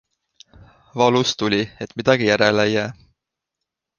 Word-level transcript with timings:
Valus 1.01 1.33
tuli, 1.41 1.59
et 1.87 1.95
midagi 2.01 2.29
järele 2.31 2.67
ei 2.69 2.75
jää. 2.79 2.91